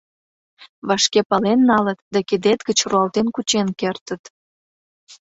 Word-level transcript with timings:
—Вашке 0.87 1.21
пален 1.29 1.59
налыт 1.69 1.99
да 2.13 2.19
кидет 2.29 2.59
гыч 2.67 2.79
руалтен 2.89 3.27
кучен 3.35 3.67
кертыт. 3.79 4.23